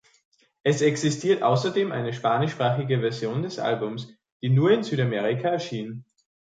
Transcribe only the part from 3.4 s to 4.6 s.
des Albums, die